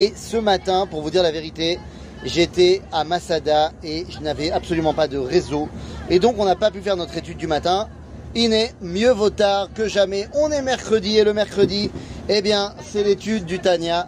[0.00, 1.80] Et ce matin, pour vous dire la vérité,
[2.22, 5.68] j'étais à Masada et je n'avais absolument pas de réseau.
[6.08, 7.88] Et donc on n'a pas pu faire notre étude du matin.
[8.36, 10.28] Il est mieux vaut tard que jamais.
[10.34, 11.90] On est mercredi et le mercredi,
[12.28, 14.06] eh bien, c'est l'étude du Tanya.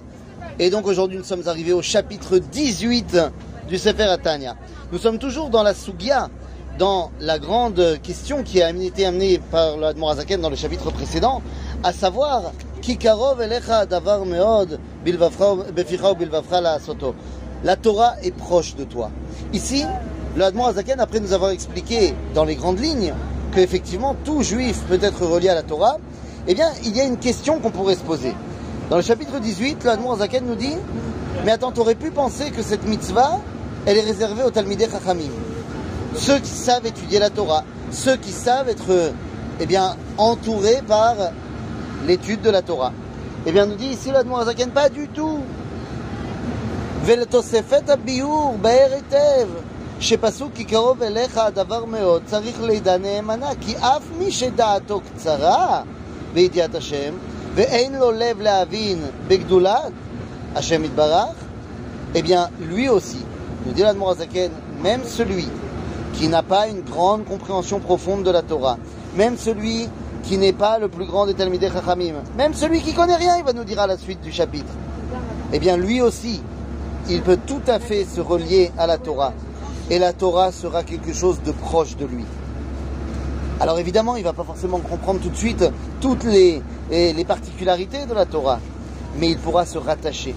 [0.60, 3.18] Et donc aujourd'hui, nous sommes arrivés au chapitre 18
[3.68, 4.54] du Sefer Tanya.
[4.92, 6.30] Nous sommes toujours dans la Sugia,
[6.78, 11.42] dans la grande question qui a été amenée par l'Admorazaken dans le chapitre précédent,
[11.82, 12.52] à savoir
[17.62, 19.10] la Torah est proche de toi.
[19.52, 19.84] Ici,
[20.36, 23.12] le Azaken, après nous avoir expliqué dans les grandes lignes
[23.52, 25.98] qu'effectivement tout juif peut être relié à la Torah,
[26.46, 28.34] eh bien, il y a une question qu'on pourrait se poser.
[28.88, 30.76] Dans le chapitre 18, le Azaken nous dit
[31.44, 33.40] Mais attends, tu aurais pu penser que cette mitzvah,
[33.86, 35.30] elle est réservée aux Talmidei Chachamim.
[36.14, 39.12] Ceux qui savent étudier la Torah, ceux qui savent être
[39.60, 41.14] eh bien, entourés par
[42.07, 42.91] l'étude de la Torah.
[43.45, 45.39] Eh bien, nous dit ici l'Admorazaken, pas du tout.
[47.05, 49.47] ולתוספת הביאור באר היטב
[49.99, 55.81] שפסוק כי קרוב אליך הדבר מאוד צריך לידע נאמנה כי אף מי שדעתו קצרה
[56.33, 57.13] בידיעת השם
[57.55, 59.91] ואין לו לב להבין בגדולת
[60.55, 61.35] השם יתברך
[62.15, 63.23] eh bien lui aussi
[63.65, 65.47] nous dit l'Admorazaken même celui
[66.15, 68.77] qui n'a pas une grande compréhension profonde de la Torah
[69.15, 69.89] même celui
[70.30, 72.14] qui n'est pas le plus grand des Talmidei Chachamim.
[72.36, 74.72] Même celui qui connaît rien, il va nous dire à la suite du chapitre.
[75.52, 76.40] Eh bien, lui aussi,
[77.08, 79.32] il peut tout à fait se relier à la Torah.
[79.90, 82.24] Et la Torah sera quelque chose de proche de lui.
[83.58, 85.64] Alors évidemment, il ne va pas forcément comprendre tout de suite
[86.00, 86.62] toutes les,
[87.26, 88.60] particularités de la Torah,
[89.18, 90.36] mais il pourra se rattacher.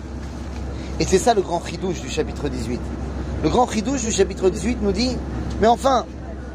[0.99, 2.81] Et c'est ça le grand chidouche du chapitre 18.
[3.43, 5.15] Le grand chidouche du chapitre 18 nous dit,
[5.61, 6.07] mais enfin,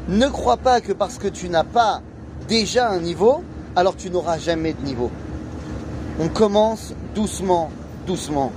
[0.09, 2.01] ne crois pas que parce que tu n'as pas
[2.49, 3.43] déjà un niveau,
[3.75, 5.11] alors tu n'auras jamais de niveau.
[6.19, 7.69] On commence doucement,
[8.05, 8.51] doucement.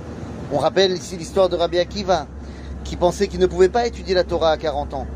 [0.51, 2.27] On rappelle ici l'histoire de Rabbi Akiva,
[2.83, 5.07] qui pensait qu'il ne pouvait pas étudier la Torah à 40 ans.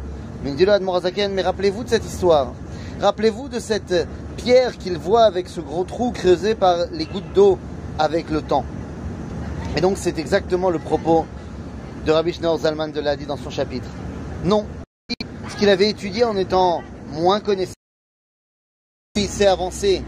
[0.43, 2.53] Mais il dit là mais rappelez-vous de cette histoire.
[3.01, 4.07] Rappelez-vous de cette
[4.37, 7.57] pierre qu'il voit avec ce gros trou creusé par les gouttes d'eau
[7.97, 8.63] avec le temps.
[9.75, 11.25] Et donc c'est exactement le propos
[12.05, 13.89] de Rabbi Schneur Zalman de l'Adi dans son chapitre.
[14.45, 14.65] Non,
[15.49, 17.73] ce qu'il avait étudié en étant moins connaissant,
[19.21, 20.03] il s'est avancé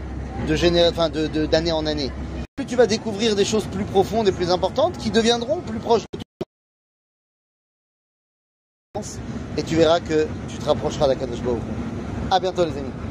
[0.46, 2.10] de d'année en année.
[2.56, 6.04] Plus tu vas découvrir des choses plus profondes et plus importantes qui deviendront plus proches
[6.12, 6.18] de
[8.94, 9.02] toi.
[9.56, 11.40] Et tu verras que tu te rapprocheras d'Akadosh
[12.30, 13.09] A bientôt les amis.